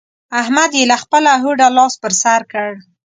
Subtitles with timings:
[0.41, 2.69] احمد يې له خپله هوډه لاس پر سر کړ.